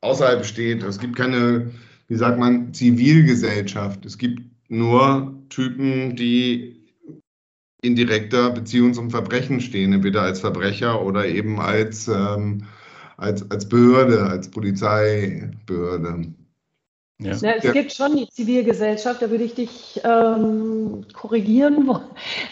[0.00, 0.82] außerhalb steht.
[0.82, 1.70] Es gibt keine,
[2.08, 4.04] wie sagt man, Zivilgesellschaft.
[4.04, 6.84] Es gibt nur Typen, die
[7.82, 12.64] in direkter Beziehung zum Verbrechen stehen, entweder als Verbrecher oder eben als, ähm,
[13.16, 16.32] als, als Behörde, als Polizeibehörde.
[17.20, 17.32] Ja.
[17.36, 17.72] Ja, es ja.
[17.72, 21.88] gibt schon die Zivilgesellschaft, da würde ich dich ähm, korrigieren.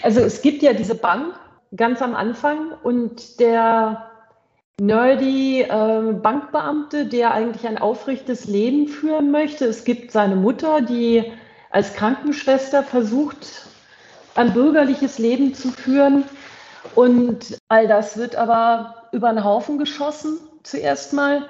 [0.03, 1.35] Also es gibt ja diese Bank
[1.75, 4.09] ganz am Anfang und der
[4.81, 9.65] nerdy äh, Bankbeamte, der eigentlich ein aufrichtes Leben führen möchte.
[9.65, 11.25] Es gibt seine Mutter, die
[11.73, 13.67] als Krankenschwester versucht,
[14.35, 16.25] ein bürgerliches Leben zu führen.
[16.95, 21.49] Und all das wird aber über den Haufen geschossen, zuerst mal.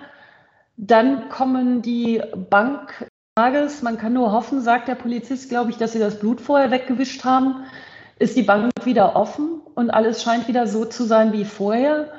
[0.77, 5.99] Dann kommen die Banktages, man kann nur hoffen, sagt der Polizist, glaube ich, dass sie
[5.99, 7.65] das Blut vorher weggewischt haben,
[8.19, 12.13] ist die Bank wieder offen und alles scheint wieder so zu sein wie vorher.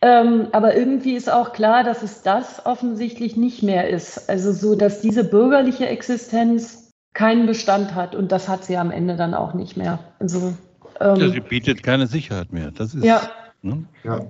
[0.00, 4.28] Ähm, aber irgendwie ist auch klar, dass es das offensichtlich nicht mehr ist.
[4.28, 6.81] Also so, dass diese bürgerliche Existenz
[7.14, 8.14] keinen Bestand hat.
[8.14, 9.98] Und das hat sie am Ende dann auch nicht mehr.
[10.18, 10.54] Also,
[11.00, 12.70] ähm, ja, sie bietet keine Sicherheit mehr.
[12.70, 13.22] Das ist, ja.
[13.62, 13.84] Ne?
[14.04, 14.20] ja.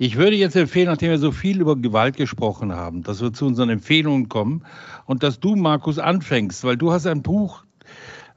[0.00, 3.46] Ich würde jetzt empfehlen, nachdem wir so viel über Gewalt gesprochen haben, dass wir zu
[3.46, 4.64] unseren Empfehlungen kommen
[5.06, 7.64] und dass du, Markus, anfängst, weil du hast ein Buch,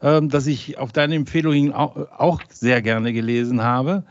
[0.01, 4.05] ähm, das ich auf deine Empfehlung hin auch sehr gerne gelesen habe,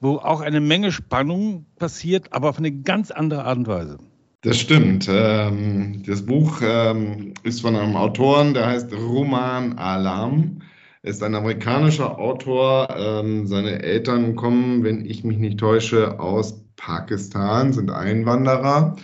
[0.00, 3.98] wo auch eine Menge Spannung passiert, aber auf eine ganz andere Art und Weise.
[4.44, 5.08] Das stimmt.
[5.10, 10.60] Ähm, das Buch ähm, ist von einem Autoren, der heißt Roman Alam.
[11.02, 12.88] Er ist ein amerikanischer Autor.
[12.94, 18.96] Ähm, seine Eltern kommen, wenn ich mich nicht täusche, aus Pakistan, sind Einwanderer.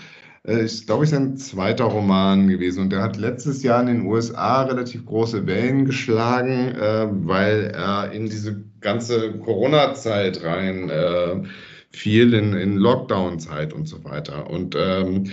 [0.47, 2.83] Äh, ist, glaube ich, sein zweiter Roman gewesen.
[2.83, 8.13] Und er hat letztes Jahr in den USA relativ große Wellen geschlagen, äh, weil er
[8.13, 11.43] in diese ganze Corona-Zeit rein äh,
[11.91, 14.49] viel in, in Lockdown-Zeit und so weiter.
[14.49, 15.31] Und ähm,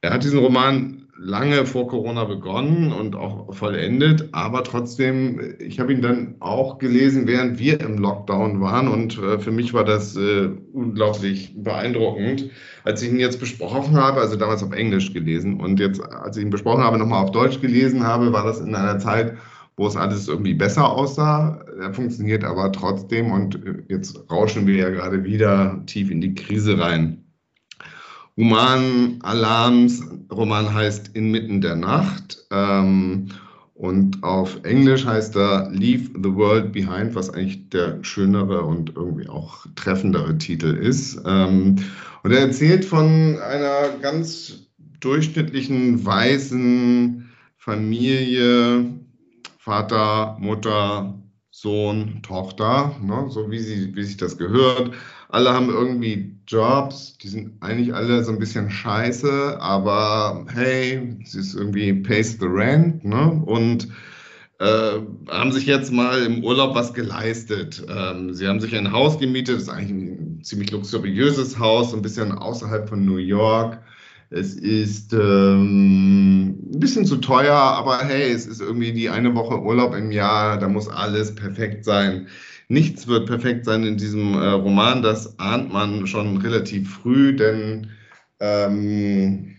[0.00, 5.92] er hat diesen Roman lange vor Corona begonnen und auch vollendet, aber trotzdem, ich habe
[5.92, 10.16] ihn dann auch gelesen, während wir im Lockdown waren und äh, für mich war das
[10.16, 12.50] äh, unglaublich beeindruckend.
[12.84, 16.44] Als ich ihn jetzt besprochen habe, also damals auf Englisch gelesen und jetzt, als ich
[16.44, 19.36] ihn besprochen habe, nochmal auf Deutsch gelesen habe, war das in einer Zeit,
[19.76, 21.64] wo es alles irgendwie besser aussah.
[21.80, 26.78] Er funktioniert aber trotzdem und jetzt rauschen wir ja gerade wieder tief in die Krise
[26.78, 27.24] rein.
[28.36, 30.02] Human Alarms
[30.32, 33.28] Roman heißt Inmitten der Nacht ähm,
[33.74, 39.28] und auf Englisch heißt er Leave the World Behind, was eigentlich der schönere und irgendwie
[39.28, 41.20] auch treffendere Titel ist.
[41.26, 41.76] Ähm,
[42.22, 44.66] und er erzählt von einer ganz
[45.00, 48.84] durchschnittlichen weißen Familie,
[49.62, 51.20] Vater, Mutter,
[51.50, 54.92] Sohn, Tochter, ne, so wie, sie, wie sich das gehört.
[55.28, 61.34] Alle haben irgendwie Jobs, die sind eigentlich alle so ein bisschen scheiße, aber hey, es
[61.34, 63.88] ist irgendwie pays the rent ne, und
[64.60, 67.84] äh, haben sich jetzt mal im Urlaub was geleistet.
[67.86, 72.00] Ähm, sie haben sich ein Haus gemietet, das ist eigentlich ein ziemlich luxuriöses Haus, ein
[72.00, 73.78] bisschen außerhalb von New York.
[74.30, 79.60] Es ist ähm, ein bisschen zu teuer, aber hey, es ist irgendwie die eine Woche
[79.60, 82.28] Urlaub im Jahr, da muss alles perfekt sein.
[82.68, 87.88] Nichts wird perfekt sein in diesem äh, Roman, das ahnt man schon relativ früh, denn
[88.38, 89.56] ähm,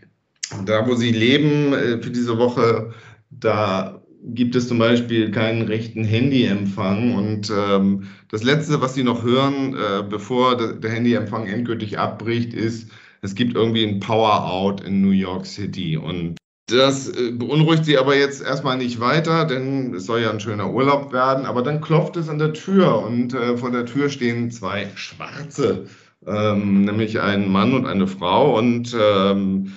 [0.65, 2.93] da, wo sie leben äh, für diese Woche,
[3.29, 7.15] da gibt es zum Beispiel keinen rechten Handyempfang.
[7.15, 12.53] Und ähm, das Letzte, was sie noch hören, äh, bevor der, der Handyempfang endgültig abbricht,
[12.53, 12.89] ist,
[13.21, 15.97] es gibt irgendwie ein Power-Out in New York City.
[15.97, 20.39] Und das äh, beunruhigt sie aber jetzt erstmal nicht weiter, denn es soll ja ein
[20.39, 21.45] schöner Urlaub werden.
[21.45, 25.87] Aber dann klopft es an der Tür und äh, vor der Tür stehen zwei Schwarze,
[26.25, 28.57] ähm, nämlich ein Mann und eine Frau.
[28.57, 29.73] Und ähm,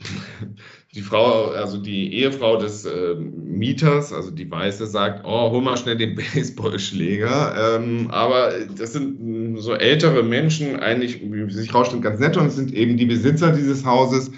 [0.98, 5.78] die Frau, also die Ehefrau des äh, Mieters, also die Weiße, sagt, oh, hol mal
[5.78, 7.78] schnell den Baseballschläger.
[7.78, 12.56] Ähm, aber das sind so ältere Menschen, eigentlich, wie sich rausstellt, ganz nett und es
[12.56, 14.32] sind eben die Besitzer dieses Hauses,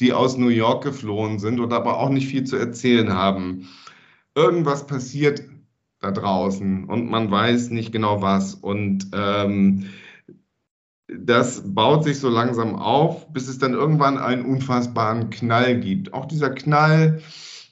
[0.00, 3.68] die aus New York geflohen sind und aber auch nicht viel zu erzählen haben.
[4.34, 5.42] Irgendwas passiert
[6.00, 8.54] da draußen und man weiß nicht genau was.
[8.54, 9.86] Und ähm,
[11.18, 16.12] das baut sich so langsam auf, bis es dann irgendwann einen unfassbaren Knall gibt.
[16.14, 17.20] Auch dieser Knall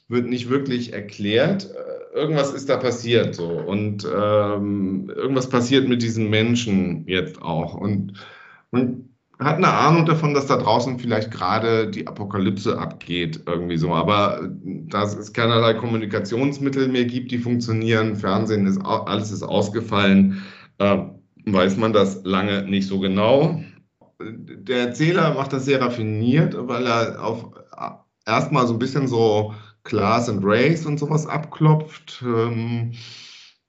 [0.09, 1.71] wird nicht wirklich erklärt.
[1.71, 7.75] Äh, irgendwas ist da passiert so und ähm, irgendwas passiert mit diesen Menschen jetzt auch
[7.75, 8.15] und
[8.73, 13.95] man hat eine Ahnung davon, dass da draußen vielleicht gerade die Apokalypse abgeht irgendwie so,
[13.95, 20.43] aber dass es keinerlei Kommunikationsmittel mehr gibt, die funktionieren, Fernsehen ist alles ist ausgefallen.
[20.79, 20.99] Äh,
[21.47, 23.63] weiß man das lange nicht so genau.
[24.21, 27.51] Der Erzähler macht das sehr raffiniert, weil er auf
[28.27, 32.93] erstmal so ein bisschen so Class and Race und sowas abklopft ähm,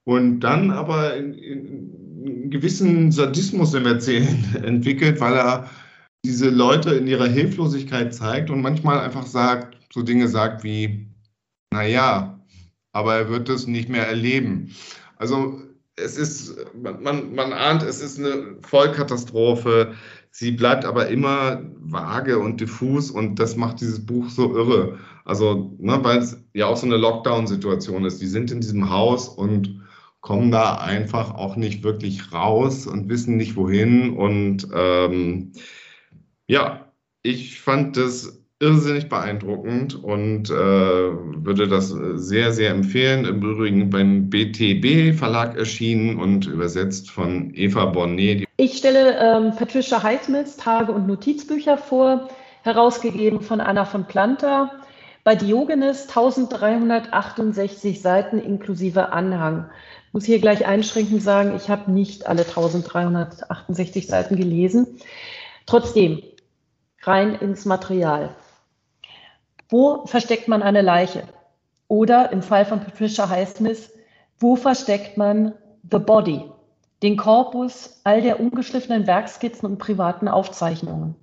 [0.03, 5.69] und dann aber in, in einen gewissen Sadismus im Erzählen entwickelt, weil er
[6.25, 11.07] diese Leute in ihrer Hilflosigkeit zeigt und manchmal einfach sagt, so Dinge sagt wie,
[11.73, 12.39] naja,
[12.93, 14.75] aber er wird es nicht mehr erleben.
[15.17, 15.61] Also
[15.95, 19.93] es ist, man, man ahnt, es ist eine Vollkatastrophe.
[20.31, 24.99] Sie bleibt aber immer vage und diffus und das macht dieses Buch so irre.
[25.25, 28.21] Also, ne, weil es ja auch so eine Lockdown-Situation ist.
[28.21, 29.81] Die sind in diesem Haus und
[30.21, 34.15] kommen da einfach auch nicht wirklich raus und wissen nicht wohin.
[34.15, 35.51] Und ähm,
[36.47, 36.91] ja,
[37.23, 43.25] ich fand das irrsinnig beeindruckend und äh, würde das sehr, sehr empfehlen.
[43.25, 48.45] Im Übrigen beim BTB Verlag erschienen und übersetzt von Eva Bonnet.
[48.57, 52.29] Ich stelle ähm, Patricia Highsmiths Tage- und Notizbücher vor,
[52.61, 54.71] herausgegeben von Anna von Planta.
[55.23, 59.69] Bei Diogenes 1368 Seiten inklusive Anhang.
[60.07, 64.99] Ich muss hier gleich einschränkend sagen, ich habe nicht alle 1368 Seiten gelesen.
[65.65, 66.21] Trotzdem,
[67.03, 68.35] rein ins Material.
[69.71, 71.23] Wo versteckt man eine Leiche?
[71.87, 73.89] Oder im Fall von Patricia Highsmith,
[74.37, 75.53] wo versteckt man
[75.89, 76.43] the body,
[77.01, 81.15] den Korpus all der ungeschliffenen Werkskizzen und privaten Aufzeichnungen?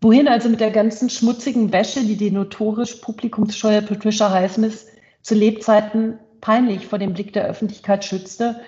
[0.00, 4.86] Wohin also mit der ganzen schmutzigen Wäsche, die die notorisch publikumsscheue Patricia Highsmith
[5.22, 8.60] zu Lebzeiten peinlich vor dem Blick der Öffentlichkeit schützte,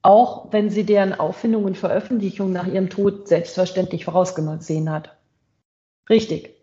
[0.00, 5.18] auch wenn sie deren Auffindung und Veröffentlichung nach ihrem Tod selbstverständlich vorausgesehen hat.
[6.08, 6.57] Richtig.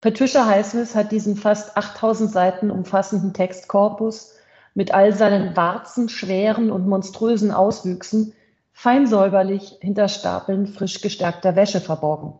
[0.00, 4.34] Patricia Highsmith hat diesen fast 8000 Seiten umfassenden Textkorpus
[4.74, 8.32] mit all seinen warzen, schweren und monströsen Auswüchsen
[8.72, 12.34] feinsäuberlich hinter Stapeln frisch gestärkter Wäsche verborgen.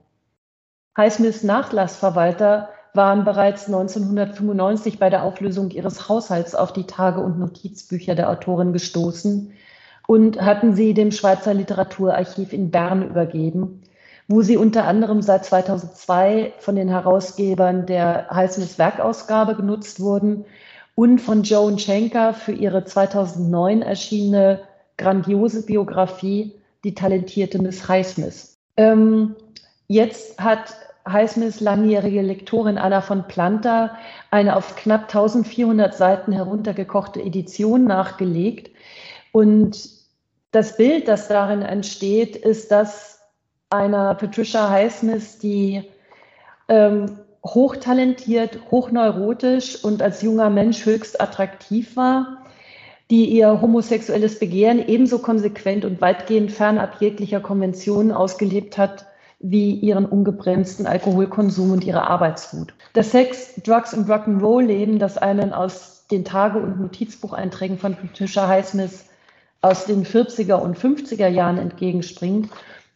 [0.97, 8.15] Highsmiths Nachlassverwalter waren bereits 1995 bei der Auflösung ihres Haushalts auf die Tage- und Notizbücher
[8.15, 9.53] der Autorin gestoßen
[10.07, 13.83] und hatten sie dem Schweizer Literaturarchiv in Bern übergeben,
[14.29, 20.45] wo sie unter anderem seit 2002 von den Herausgebern der Highsmiths Werkausgabe genutzt wurden
[20.95, 24.61] und von Joan Schenker für ihre 2009 erschienene
[24.99, 28.57] grandiose Biografie Die talentierte Miss Highsmith.
[28.77, 29.35] Ähm,
[29.89, 30.75] jetzt hat
[31.09, 33.97] Highsmiths langjährige Lektorin Anna von Planta
[34.31, 38.71] eine auf knapp 1400 Seiten heruntergekochte Edition nachgelegt.
[39.33, 39.89] Und
[40.53, 43.18] das Bild, das darin entsteht, ist das
[43.71, 45.85] einer Patricia Highsmith, die
[46.69, 52.45] ähm, hochtalentiert, hochneurotisch und als junger Mensch höchst attraktiv war,
[53.11, 59.07] die ihr homosexuelles Begehren ebenso konsequent und weitgehend fernab jeglicher Konventionen ausgelebt hat
[59.41, 62.75] wie ihren ungebremsten Alkoholkonsum und ihre Arbeitswut.
[62.93, 69.05] Das Sex, Drugs und Rock'n'Roll-Leben, das einen aus den Tage- und Notizbucheinträgen von Patricia Highsmith
[69.61, 72.51] aus den 40er und 50er Jahren entgegenspringt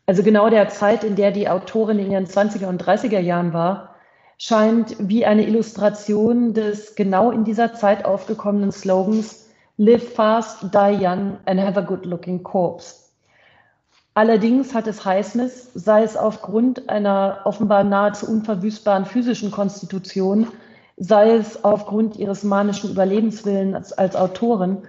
[0.06, 3.94] also genau der Zeit, in der die Autorin in ihren 20er und 30er Jahren war,
[4.38, 11.38] scheint wie eine Illustration des genau in dieser Zeit aufgekommenen Slogans Live fast, die young
[11.46, 13.02] and have a good looking corpse.
[14.14, 20.48] Allerdings hat es Highsmith, sei es aufgrund einer offenbar nahezu unverwüstbaren physischen Konstitution,
[20.98, 24.82] sei es aufgrund ihres manischen Überlebenswillens als, als Autorin,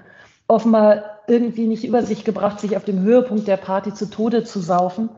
[0.47, 4.59] offenbar irgendwie nicht über sich gebracht, sich auf dem Höhepunkt der Party zu Tode zu
[4.59, 5.09] saufen.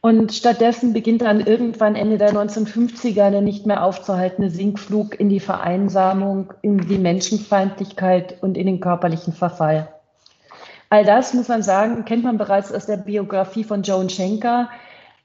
[0.00, 5.38] Und stattdessen beginnt dann irgendwann Ende der 1950er der nicht mehr aufzuhaltende Sinkflug in die
[5.38, 9.88] Vereinsamung, in die Menschenfeindlichkeit und in den körperlichen Verfall.
[10.90, 14.68] All das, muss man sagen, kennt man bereits aus der Biografie von Joan Schenker.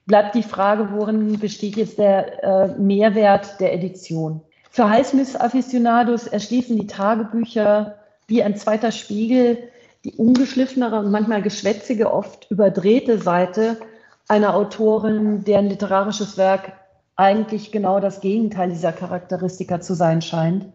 [0.06, 4.40] Bleibt die Frage, worin besteht jetzt der äh, Mehrwert der Edition?
[4.70, 7.96] Für Highsmith-Afficionados erschließen die Tagebücher
[8.28, 9.58] wie ein zweiter Spiegel
[10.04, 13.78] die ungeschliffenere und manchmal geschwätzige, oft überdrehte Seite
[14.28, 16.72] einer Autorin, deren literarisches Werk
[17.16, 20.66] eigentlich genau das Gegenteil dieser Charakteristika zu sein scheint.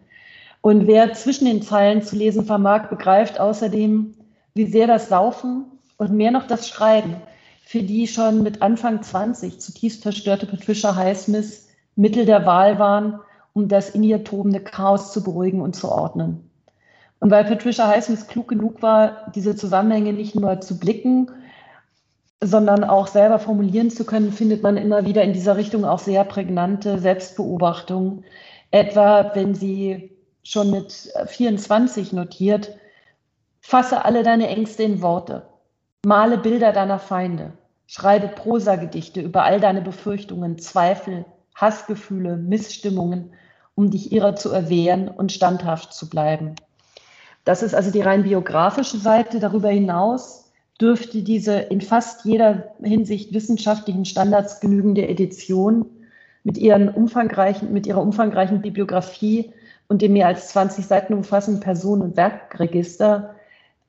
[0.61, 4.15] Und wer zwischen den Zeilen zu lesen vermag, begreift außerdem,
[4.53, 5.65] wie sehr das Saufen
[5.97, 7.15] und mehr noch das Schreiben
[7.63, 13.19] für die schon mit Anfang 20 zutiefst verstörte Patricia Highsmith Mittel der Wahl waren,
[13.53, 16.49] um das in ihr tobende Chaos zu beruhigen und zu ordnen.
[17.23, 21.31] Und weil Patricia Highsmith klug genug war, diese Zusammenhänge nicht nur zu blicken,
[22.43, 26.25] sondern auch selber formulieren zu können, findet man immer wieder in dieser Richtung auch sehr
[26.25, 28.25] prägnante Selbstbeobachtungen.
[28.71, 30.11] Etwa, wenn sie
[30.43, 32.75] schon mit 24 notiert,
[33.61, 35.43] fasse alle deine Ängste in Worte,
[36.05, 37.53] male Bilder deiner Feinde,
[37.87, 41.23] schreibe Prosagedichte über all deine Befürchtungen, Zweifel,
[41.55, 43.31] Hassgefühle, Missstimmungen,
[43.75, 46.55] um dich ihrer zu erwehren und standhaft zu bleiben.
[47.43, 49.39] Das ist also die rein biografische Seite.
[49.39, 55.85] Darüber hinaus dürfte diese in fast jeder Hinsicht wissenschaftlichen Standards genügende Edition
[56.43, 59.51] mit, ihren umfangreichen, mit ihrer umfangreichen Bibliografie
[59.87, 63.35] und dem mehr als 20 Seiten umfassenden Personen- und Werkregister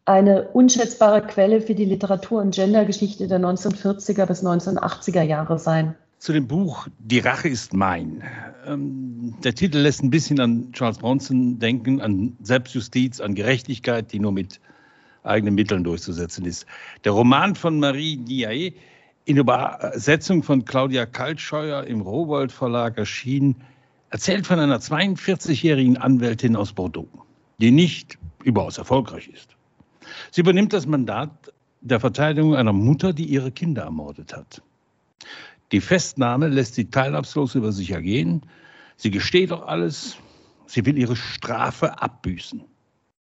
[0.05, 5.95] eine unschätzbare Quelle für die Literatur- und Gendergeschichte der 1940er bis 1980er Jahre sein
[6.25, 8.23] zu dem Buch Die Rache ist mein.
[8.67, 14.21] Ähm, der Titel lässt ein bisschen an Charles Bronson denken, an Selbstjustiz, an Gerechtigkeit, die
[14.21, 14.59] nur mit
[15.23, 16.65] eigenen Mitteln durchzusetzen ist.
[17.05, 18.73] Der Roman von Marie Diaye,
[19.27, 23.57] in Übersetzung von Claudia Kaltscheuer im Rowold Verlag erschienen,
[24.09, 27.09] erzählt von einer 42-jährigen Anwältin aus Bordeaux,
[27.59, 29.57] die nicht überaus erfolgreich ist.
[30.31, 31.53] Sie übernimmt das Mandat
[31.83, 34.63] der Verteidigung einer Mutter, die ihre Kinder ermordet hat.
[35.73, 38.43] Die Festnahme lässt sie teilnahmslos über sich ergehen.
[38.97, 40.17] Sie gesteht auch alles.
[40.67, 42.65] Sie will ihre Strafe abbüßen.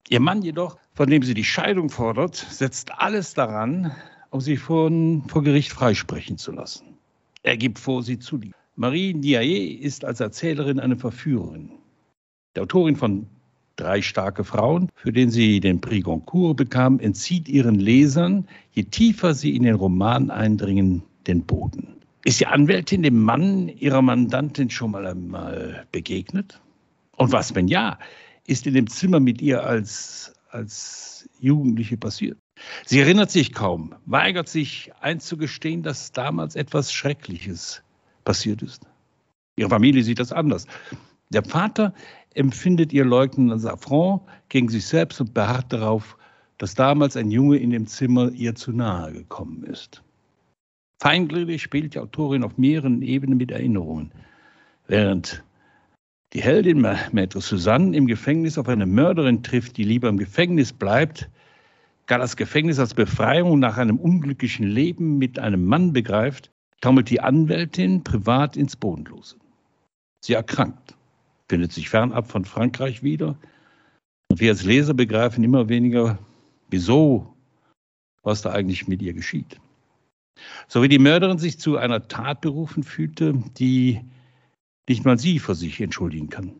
[0.08, 3.92] Ihr Mann jedoch, von dem sie die Scheidung fordert, setzt alles daran,
[4.30, 6.98] um sie von, vor Gericht freisprechen zu lassen.
[7.42, 8.54] Er gibt vor, sie zu lieben.
[8.76, 11.70] Marie Diaye ist als Erzählerin eine Verführerin.
[12.56, 13.26] Die Autorin von
[13.78, 19.34] Drei starke Frauen, für den sie den Prix Goncourt bekam, entzieht ihren Lesern, je tiefer
[19.34, 21.97] sie in den Roman eindringen, den Boden.
[22.28, 26.60] Ist die Anwältin dem Mann ihrer Mandantin schon mal einmal begegnet?
[27.16, 27.98] Und was, wenn ja,
[28.46, 32.36] ist in dem Zimmer mit ihr als, als Jugendliche passiert?
[32.84, 37.82] Sie erinnert sich kaum, weigert sich einzugestehen, dass damals etwas Schreckliches
[38.24, 38.82] passiert ist.
[39.56, 40.66] Ihre Familie sieht das anders.
[41.30, 41.94] Der Vater
[42.34, 44.20] empfindet ihr Leugnen als Affront
[44.50, 46.18] gegen sich selbst und beharrt darauf,
[46.58, 50.02] dass damals ein Junge in dem Zimmer ihr zu nahe gekommen ist.
[51.00, 54.10] Feingliedrig spielt die Autorin auf mehreren Ebenen mit Erinnerungen.
[54.88, 55.44] Während
[56.32, 61.30] die Heldin Maître Suzanne im Gefängnis auf eine Mörderin trifft, die lieber im Gefängnis bleibt,
[62.06, 67.20] gar das Gefängnis als Befreiung nach einem unglücklichen Leben mit einem Mann begreift, taumelt die
[67.20, 69.36] Anwältin privat ins Bodenlose.
[70.24, 70.96] Sie erkrankt,
[71.48, 73.36] findet sich fernab von Frankreich wieder
[74.28, 76.18] und wir als Leser begreifen immer weniger,
[76.70, 77.34] wieso,
[78.22, 79.60] was da eigentlich mit ihr geschieht.
[80.66, 84.00] So wie die Mörderin sich zu einer Tat berufen fühlte, die
[84.88, 86.52] nicht mal sie vor sich entschuldigen kann.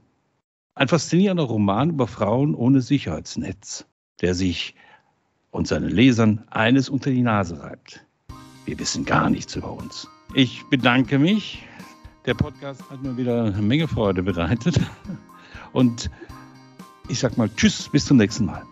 [0.74, 3.86] Ein faszinierender Roman über Frauen ohne Sicherheitsnetz,
[4.20, 4.74] der sich
[5.50, 8.04] und seinen Lesern eines unter die Nase reibt.
[8.64, 10.08] Wir wissen gar nichts über uns.
[10.34, 11.64] Ich bedanke mich.
[12.26, 14.78] Der Podcast hat mir wieder eine Menge Freude bereitet.
[15.72, 16.10] Und
[17.08, 18.62] ich sag mal Tschüss, bis zum nächsten Mal.